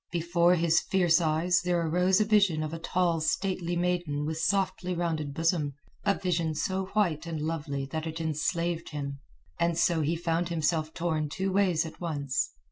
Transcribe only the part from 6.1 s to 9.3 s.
vision so white and lovely that it enslaved him.